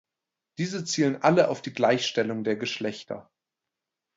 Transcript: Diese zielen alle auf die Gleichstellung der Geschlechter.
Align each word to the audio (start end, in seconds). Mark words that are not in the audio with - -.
Diese 0.57 0.83
zielen 0.83 1.21
alle 1.21 1.47
auf 1.49 1.61
die 1.61 1.73
Gleichstellung 1.75 2.43
der 2.43 2.55
Geschlechter. 2.55 3.29